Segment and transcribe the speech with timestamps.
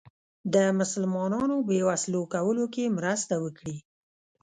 [0.53, 3.77] د مسلمانانو بې وسلو کولو کې مرسته وکړي.